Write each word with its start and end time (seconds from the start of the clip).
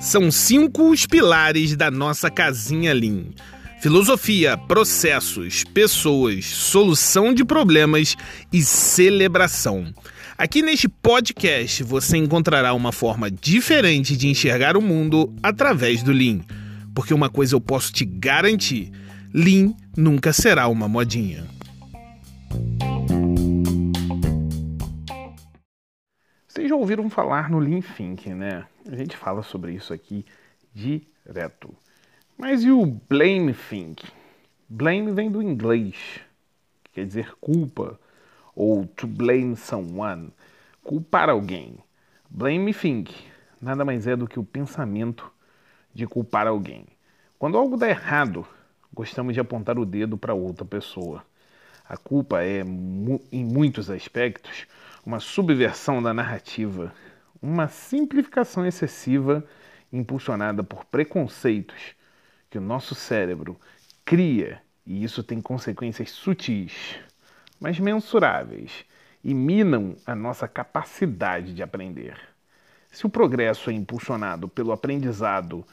São 0.00 0.30
cinco 0.30 0.90
os 0.90 1.06
pilares 1.06 1.74
da 1.74 1.90
nossa 1.90 2.30
casinha 2.30 2.92
Lean. 2.92 3.24
Filosofia, 3.80 4.58
processos, 4.58 5.64
pessoas, 5.64 6.44
solução 6.44 7.32
de 7.32 7.44
problemas 7.44 8.16
e 8.52 8.62
celebração. 8.62 9.92
Aqui 10.36 10.60
neste 10.60 10.88
podcast 10.88 11.82
você 11.82 12.16
encontrará 12.16 12.74
uma 12.74 12.92
forma 12.92 13.30
diferente 13.30 14.16
de 14.16 14.28
enxergar 14.28 14.76
o 14.76 14.82
mundo 14.82 15.34
através 15.42 16.02
do 16.02 16.12
Lean. 16.12 16.40
Porque 16.94 17.14
uma 17.14 17.30
coisa 17.30 17.54
eu 17.54 17.60
posso 17.60 17.92
te 17.92 18.04
garantir: 18.04 18.90
Lean 19.32 19.72
nunca 19.96 20.32
será 20.32 20.68
uma 20.68 20.86
modinha. 20.86 21.44
Já 26.72 26.76
ouviram 26.76 27.10
falar 27.10 27.50
no 27.50 27.58
Lean 27.58 27.82
Thinking, 27.82 28.34
né? 28.34 28.66
A 28.90 28.96
gente 28.96 29.14
fala 29.14 29.42
sobre 29.42 29.74
isso 29.74 29.92
aqui 29.92 30.24
direto. 30.72 31.74
Mas 32.36 32.64
e 32.64 32.70
o 32.70 32.86
blame 32.86 33.52
thinking? 33.52 34.10
Blame 34.68 35.12
vem 35.12 35.30
do 35.30 35.42
inglês, 35.42 36.20
que 36.82 36.92
quer 36.94 37.06
dizer 37.06 37.34
culpa, 37.40 38.00
ou 38.54 38.86
to 38.86 39.06
blame 39.06 39.54
someone, 39.54 40.32
culpar 40.82 41.28
alguém. 41.28 41.76
Blame 42.30 42.72
thinking 42.72 43.30
nada 43.60 43.84
mais 43.84 44.06
é 44.06 44.16
do 44.16 44.26
que 44.26 44.40
o 44.40 44.44
pensamento 44.44 45.30
de 45.94 46.06
culpar 46.06 46.46
alguém. 46.46 46.86
Quando 47.38 47.58
algo 47.58 47.76
dá 47.76 47.88
errado, 47.88 48.46
gostamos 48.94 49.34
de 49.34 49.40
apontar 49.40 49.78
o 49.78 49.84
dedo 49.84 50.16
para 50.16 50.32
outra 50.32 50.64
pessoa. 50.64 51.22
A 51.86 51.98
culpa 51.98 52.42
é, 52.42 52.60
em 52.60 53.44
muitos 53.44 53.90
aspectos, 53.90 54.66
uma 55.04 55.18
subversão 55.18 56.02
da 56.02 56.14
narrativa, 56.14 56.94
uma 57.40 57.66
simplificação 57.68 58.64
excessiva 58.64 59.44
impulsionada 59.92 60.62
por 60.62 60.84
preconceitos 60.84 61.94
que 62.48 62.58
o 62.58 62.60
nosso 62.60 62.94
cérebro 62.94 63.58
cria, 64.04 64.62
e 64.86 65.02
isso 65.02 65.22
tem 65.22 65.40
consequências 65.40 66.10
sutis, 66.10 66.98
mas 67.60 67.78
mensuráveis, 67.78 68.84
e 69.24 69.34
minam 69.34 69.96
a 70.06 70.14
nossa 70.14 70.46
capacidade 70.46 71.54
de 71.54 71.62
aprender. 71.62 72.16
Se 72.90 73.06
o 73.06 73.10
progresso 73.10 73.70
é 73.70 73.72
impulsionado 73.72 74.48
pelo 74.48 74.72
aprendizado 74.72 75.64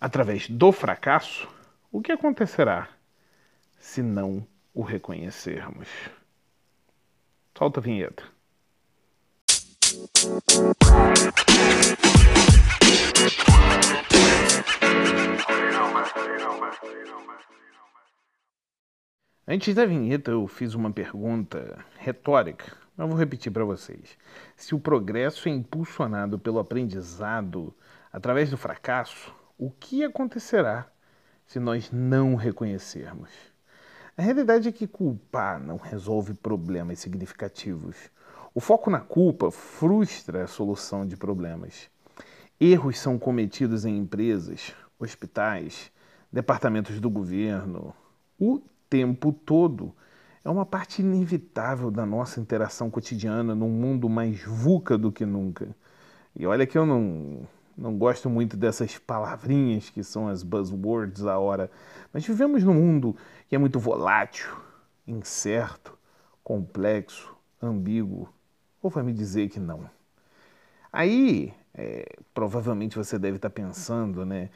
através 0.00 0.48
do 0.48 0.70
fracasso, 0.70 1.48
o 1.90 2.00
que 2.00 2.12
acontecerá 2.12 2.88
se 3.78 4.02
não 4.02 4.46
o 4.74 4.82
reconhecermos? 4.82 5.88
Solta 7.56 7.80
a 7.80 7.82
vinheta. 7.82 8.41
Antes 19.46 19.74
da 19.74 19.84
vinheta, 19.84 20.30
eu 20.30 20.46
fiz 20.46 20.72
uma 20.72 20.90
pergunta 20.90 21.84
retórica, 21.98 22.74
mas 22.96 23.06
vou 23.06 23.18
repetir 23.18 23.52
para 23.52 23.66
vocês. 23.66 24.16
Se 24.56 24.74
o 24.74 24.80
progresso 24.80 25.46
é 25.46 25.52
impulsionado 25.52 26.38
pelo 26.38 26.58
aprendizado 26.58 27.74
através 28.10 28.48
do 28.48 28.56
fracasso, 28.56 29.34
o 29.58 29.70
que 29.70 30.04
acontecerá 30.04 30.86
se 31.46 31.60
nós 31.60 31.90
não 31.92 32.34
reconhecermos? 32.34 33.30
A 34.16 34.22
realidade 34.22 34.68
é 34.68 34.72
que 34.72 34.86
culpar 34.86 35.60
não 35.60 35.76
resolve 35.76 36.32
problemas 36.32 36.98
significativos. 37.00 38.10
O 38.54 38.60
foco 38.60 38.90
na 38.90 39.00
culpa 39.00 39.50
frustra 39.50 40.44
a 40.44 40.46
solução 40.46 41.06
de 41.06 41.16
problemas. 41.16 41.88
Erros 42.60 42.98
são 42.98 43.18
cometidos 43.18 43.86
em 43.86 43.96
empresas, 43.96 44.74
hospitais, 44.98 45.90
departamentos 46.30 47.00
do 47.00 47.08
governo, 47.08 47.94
o 48.38 48.60
tempo 48.90 49.32
todo. 49.32 49.94
É 50.44 50.50
uma 50.50 50.66
parte 50.66 51.00
inevitável 51.00 51.90
da 51.90 52.04
nossa 52.04 52.40
interação 52.40 52.90
cotidiana 52.90 53.54
num 53.54 53.70
mundo 53.70 54.06
mais 54.06 54.42
VUCA 54.42 54.98
do 54.98 55.10
que 55.10 55.24
nunca. 55.24 55.74
E 56.36 56.46
olha 56.46 56.66
que 56.66 56.76
eu 56.76 56.84
não, 56.84 57.48
não 57.74 57.96
gosto 57.96 58.28
muito 58.28 58.54
dessas 58.54 58.98
palavrinhas 58.98 59.88
que 59.88 60.04
são 60.04 60.28
as 60.28 60.42
buzzwords 60.42 61.22
da 61.22 61.38
hora, 61.38 61.70
mas 62.12 62.26
vivemos 62.26 62.62
num 62.62 62.74
mundo 62.74 63.16
que 63.48 63.56
é 63.56 63.58
muito 63.58 63.80
volátil, 63.80 64.54
incerto, 65.06 65.98
complexo, 66.44 67.34
ambíguo. 67.62 68.28
Ou 68.82 68.90
vai 68.90 69.04
me 69.04 69.12
dizer 69.12 69.48
que 69.48 69.60
não? 69.60 69.88
Aí, 70.92 71.54
é, 71.72 72.18
provavelmente 72.34 72.96
você 72.96 73.18
deve 73.18 73.36
estar 73.36 73.50
pensando, 73.50 74.26
né? 74.26 74.50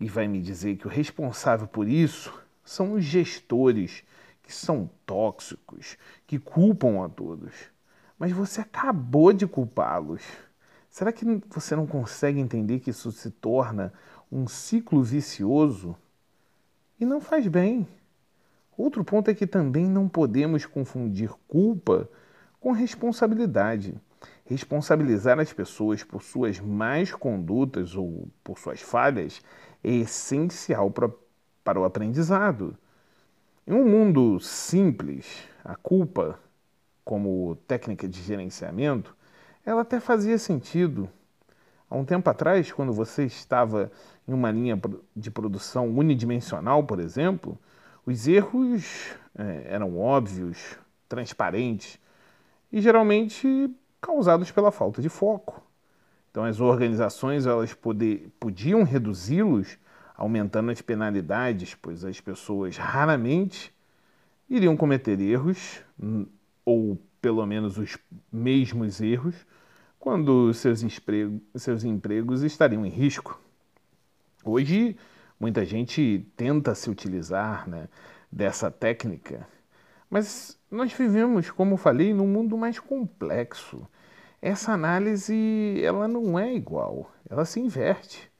E 0.00 0.08
vai 0.08 0.26
me 0.28 0.42
dizer 0.42 0.76
que 0.76 0.86
o 0.86 0.90
responsável 0.90 1.66
por 1.66 1.88
isso 1.88 2.32
são 2.64 2.92
os 2.92 3.04
gestores, 3.04 4.04
que 4.42 4.52
são 4.52 4.90
tóxicos, 5.06 5.96
que 6.26 6.38
culpam 6.38 7.04
a 7.04 7.08
todos. 7.08 7.54
Mas 8.18 8.32
você 8.32 8.60
acabou 8.60 9.32
de 9.32 9.46
culpá-los. 9.46 10.22
Será 10.90 11.12
que 11.12 11.24
você 11.48 11.76
não 11.76 11.86
consegue 11.86 12.40
entender 12.40 12.80
que 12.80 12.90
isso 12.90 13.12
se 13.12 13.30
torna 13.30 13.92
um 14.30 14.48
ciclo 14.48 15.02
vicioso? 15.02 15.96
E 16.98 17.06
não 17.06 17.20
faz 17.20 17.46
bem. 17.46 17.86
Outro 18.76 19.04
ponto 19.04 19.30
é 19.30 19.34
que 19.34 19.46
também 19.46 19.86
não 19.86 20.08
podemos 20.08 20.66
confundir 20.66 21.30
culpa 21.46 22.08
com 22.60 22.72
responsabilidade. 22.72 23.94
Responsabilizar 24.44 25.38
as 25.38 25.52
pessoas 25.52 26.02
por 26.02 26.22
suas 26.22 26.58
más 26.58 27.12
condutas 27.12 27.94
ou 27.94 28.28
por 28.42 28.58
suas 28.58 28.80
falhas 28.80 29.42
é 29.84 29.90
essencial 29.90 30.90
para, 30.90 31.10
para 31.62 31.78
o 31.78 31.84
aprendizado. 31.84 32.76
Em 33.66 33.72
um 33.72 33.86
mundo 33.86 34.40
simples, 34.40 35.46
a 35.62 35.76
culpa, 35.76 36.38
como 37.04 37.56
técnica 37.66 38.08
de 38.08 38.22
gerenciamento, 38.22 39.14
ela 39.64 39.82
até 39.82 40.00
fazia 40.00 40.38
sentido. 40.38 41.08
Há 41.90 41.96
um 41.96 42.04
tempo 42.04 42.28
atrás, 42.30 42.72
quando 42.72 42.92
você 42.92 43.24
estava 43.24 43.92
em 44.26 44.32
uma 44.32 44.50
linha 44.50 44.80
de 45.14 45.30
produção 45.30 45.88
unidimensional, 45.88 46.84
por 46.84 46.98
exemplo, 47.00 47.58
os 48.06 48.26
erros 48.26 49.10
é, 49.38 49.66
eram 49.68 49.98
óbvios, 49.98 50.78
transparentes 51.06 51.98
e 52.72 52.80
geralmente 52.80 53.70
causados 54.00 54.50
pela 54.50 54.70
falta 54.70 55.02
de 55.02 55.08
foco. 55.08 55.62
Então 56.30 56.44
as 56.44 56.60
organizações 56.60 57.46
elas 57.46 57.74
poder, 57.74 58.30
podiam 58.38 58.82
reduzi-los 58.82 59.78
aumentando 60.16 60.70
as 60.70 60.80
penalidades, 60.80 61.74
pois 61.74 62.04
as 62.04 62.20
pessoas 62.20 62.76
raramente 62.76 63.72
iriam 64.48 64.76
cometer 64.76 65.20
erros 65.20 65.82
ou 66.64 66.98
pelo 67.20 67.44
menos 67.46 67.78
os 67.78 67.96
mesmos 68.30 69.00
erros 69.00 69.34
quando 69.98 70.52
seus, 70.54 70.82
empregos, 70.82 71.40
seus 71.56 71.84
empregos 71.84 72.42
estariam 72.42 72.84
em 72.84 72.90
risco. 72.90 73.40
Hoje 74.44 74.96
muita 75.38 75.64
gente 75.64 76.26
tenta 76.36 76.74
se 76.74 76.90
utilizar 76.90 77.68
né, 77.68 77.88
dessa 78.30 78.70
técnica 78.70 79.46
mas 80.10 80.58
nós 80.70 80.92
vivemos, 80.92 81.50
como 81.50 81.76
falei, 81.76 82.14
num 82.14 82.26
mundo 82.26 82.56
mais 82.56 82.78
complexo. 82.78 83.86
Essa 84.40 84.72
análise 84.72 85.80
ela 85.82 86.06
não 86.06 86.38
é 86.38 86.54
igual, 86.54 87.10
ela 87.28 87.44
se 87.44 87.60
inverte. 87.60 88.30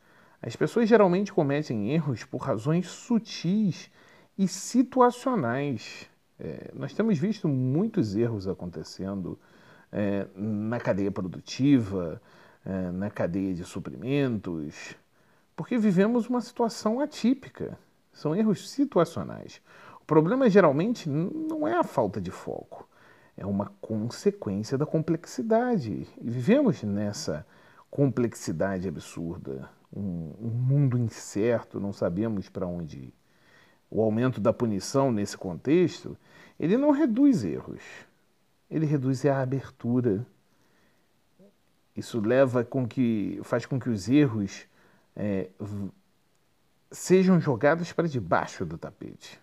As 0.41 0.55
pessoas 0.55 0.89
geralmente 0.89 1.33
cometem 1.33 1.91
erros 1.91 2.25
por 2.25 2.39
razões 2.39 2.89
sutis 2.89 3.91
e 4.37 4.47
situacionais. 4.47 6.09
É, 6.39 6.71
nós 6.73 6.95
temos 6.95 7.19
visto 7.19 7.49
muitos 7.49 8.15
erros 8.15 8.47
acontecendo 8.47 9.39
é, 9.91 10.27
na 10.37 10.79
cadeia 10.79 11.11
produtiva, 11.11 12.23
é, 12.65 12.91
na 12.93 13.11
cadeia 13.11 13.53
de 13.53 13.65
suprimentos, 13.65 14.95
porque 15.57 15.77
vivemos 15.77 16.29
uma 16.29 16.41
situação 16.41 17.01
atípica. 17.01 17.77
São 18.13 18.35
erros 18.35 18.71
situacionais 18.71 19.61
problema 20.09 20.49
geralmente 20.49 21.07
não 21.07 21.69
é 21.69 21.75
a 21.75 21.85
falta 21.85 22.19
de 22.19 22.31
foco, 22.31 22.89
é 23.37 23.45
uma 23.45 23.67
consequência 23.79 24.79
da 24.79 24.87
complexidade. 24.87 26.09
E 26.19 26.31
vivemos 26.31 26.83
nessa 26.83 27.47
complexidade 27.91 28.89
absurda, 28.89 29.69
um, 29.95 30.33
um 30.41 30.49
mundo 30.49 30.97
incerto, 30.97 31.79
não 31.79 31.93
sabemos 31.93 32.49
para 32.49 32.67
onde 32.67 32.99
ir. 32.99 33.15
O 33.91 34.01
aumento 34.01 34.41
da 34.41 34.51
punição 34.51 35.13
nesse 35.13 35.37
contexto, 35.37 36.17
ele 36.59 36.79
não 36.79 36.91
reduz 36.91 37.45
erros, 37.45 37.83
ele 38.71 38.87
reduz 38.87 39.27
a 39.27 39.43
abertura. 39.43 40.27
Isso 41.95 42.19
leva 42.19 42.65
com 42.65 42.89
que 42.89 43.41
faz 43.43 43.67
com 43.67 43.79
que 43.79 43.91
os 43.91 44.09
erros 44.09 44.67
é, 45.15 45.51
sejam 46.91 47.39
jogados 47.39 47.93
para 47.93 48.09
debaixo 48.09 48.65
do 48.65 48.79
tapete. 48.79 49.39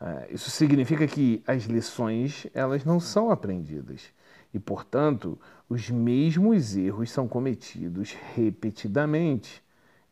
Uh, 0.00 0.32
isso 0.32 0.50
significa 0.50 1.06
que 1.06 1.42
as 1.46 1.64
lições 1.64 2.46
elas 2.54 2.84
não 2.84 3.00
são 3.00 3.30
aprendidas. 3.30 4.12
e, 4.54 4.58
portanto, 4.58 5.38
os 5.68 5.90
mesmos 5.90 6.74
erros 6.74 7.10
são 7.10 7.28
cometidos 7.28 8.16
repetidamente. 8.34 9.62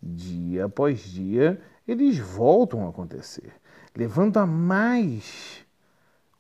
Dia 0.03 0.67
após 0.67 1.01
dia, 1.01 1.61
eles 1.89 2.19
voltam 2.19 2.87
a 2.87 2.91
acontecer, 2.91 3.53
levando 3.95 4.37
a 4.37 4.47
mais 4.47 5.65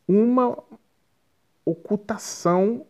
uma 0.07 0.59
ocultação 1.65 2.87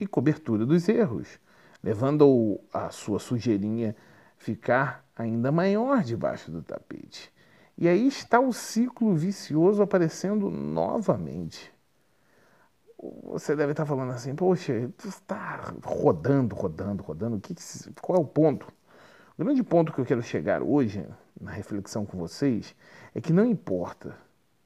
e 0.00 0.06
cobertura 0.06 0.64
dos 0.64 0.88
erros, 0.88 1.38
levando 1.82 2.58
a 2.72 2.90
sua 2.90 3.18
sujeirinha 3.18 3.94
ficar 4.38 5.04
ainda 5.14 5.52
maior 5.52 6.02
debaixo 6.02 6.50
do 6.50 6.62
tapete. 6.62 7.32
E 7.78 7.86
aí 7.88 8.06
está 8.06 8.40
o 8.40 8.52
ciclo 8.52 9.14
vicioso 9.14 9.82
aparecendo 9.82 10.50
novamente. 10.50 11.72
Você 13.24 13.54
deve 13.54 13.72
estar 13.72 13.84
falando 13.84 14.12
assim, 14.12 14.34
poxa, 14.34 14.90
tu 14.96 15.08
está 15.08 15.74
rodando, 15.84 16.54
rodando, 16.54 17.02
rodando. 17.02 17.36
O 17.36 17.40
que, 17.40 17.54
qual 18.00 18.18
é 18.18 18.20
o 18.20 18.24
ponto? 18.24 18.66
O 19.36 19.44
grande 19.44 19.62
ponto 19.62 19.92
que 19.92 20.00
eu 20.00 20.06
quero 20.06 20.22
chegar 20.22 20.62
hoje, 20.62 21.06
na 21.38 21.50
reflexão 21.50 22.06
com 22.06 22.16
vocês, 22.16 22.74
é 23.14 23.20
que 23.20 23.32
não 23.32 23.44
importa 23.44 24.16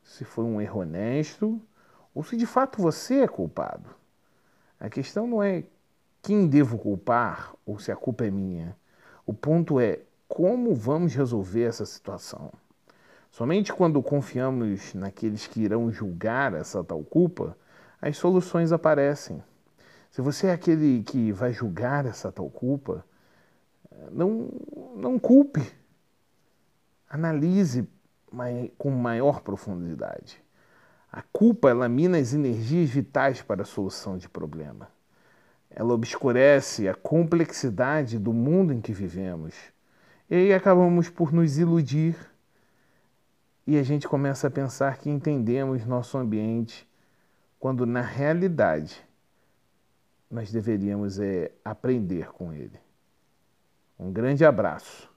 se 0.04 0.24
foi 0.24 0.44
um 0.44 0.60
erro 0.60 0.80
honesto 0.80 1.60
ou 2.14 2.22
se 2.22 2.36
de 2.36 2.46
fato 2.46 2.80
você 2.80 3.22
é 3.22 3.28
culpado. 3.28 3.90
A 4.78 4.88
questão 4.88 5.26
não 5.26 5.42
é 5.42 5.64
quem 6.22 6.46
devo 6.46 6.78
culpar 6.78 7.54
ou 7.66 7.80
se 7.80 7.90
a 7.90 7.96
culpa 7.96 8.24
é 8.24 8.30
minha. 8.30 8.76
O 9.26 9.34
ponto 9.34 9.80
é 9.80 10.00
como 10.28 10.72
vamos 10.74 11.12
resolver 11.12 11.64
essa 11.64 11.84
situação. 11.84 12.52
Somente 13.30 13.72
quando 13.72 14.02
confiamos 14.02 14.92
naqueles 14.94 15.46
que 15.46 15.60
irão 15.60 15.90
julgar 15.90 16.52
essa 16.52 16.82
tal 16.82 17.02
culpa, 17.02 17.56
as 18.02 18.16
soluções 18.16 18.72
aparecem. 18.72 19.42
Se 20.10 20.20
você 20.20 20.48
é 20.48 20.52
aquele 20.52 21.02
que 21.04 21.30
vai 21.30 21.52
julgar 21.52 22.04
essa 22.06 22.32
tal 22.32 22.50
culpa, 22.50 23.04
não, 24.10 24.48
não 24.96 25.18
culpe. 25.18 25.62
Analise 27.08 27.88
com 28.76 28.90
maior 28.90 29.40
profundidade. 29.40 30.42
A 31.12 31.22
culpa 31.22 31.70
ela 31.70 31.88
mina 31.88 32.18
as 32.18 32.32
energias 32.32 32.90
vitais 32.90 33.42
para 33.42 33.62
a 33.62 33.64
solução 33.64 34.16
de 34.16 34.28
problema. 34.28 34.88
Ela 35.68 35.92
obscurece 35.92 36.88
a 36.88 36.94
complexidade 36.94 38.18
do 38.18 38.32
mundo 38.32 38.72
em 38.72 38.80
que 38.80 38.92
vivemos. 38.92 39.54
E 40.28 40.34
aí 40.34 40.52
acabamos 40.52 41.08
por 41.08 41.32
nos 41.32 41.58
iludir 41.58 42.16
e 43.66 43.78
a 43.78 43.82
gente 43.82 44.08
começa 44.08 44.46
a 44.46 44.50
pensar 44.50 44.98
que 44.98 45.10
entendemos 45.10 45.84
nosso 45.84 46.18
ambiente, 46.18 46.88
quando 47.58 47.86
na 47.86 48.00
realidade 48.00 49.04
nós 50.30 50.50
deveríamos 50.50 51.18
é, 51.18 51.52
aprender 51.64 52.32
com 52.32 52.52
ele. 52.52 52.78
Um 53.98 54.12
grande 54.12 54.44
abraço 54.44 55.10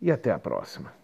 e 0.00 0.10
até 0.10 0.30
a 0.30 0.38
próxima. 0.38 0.99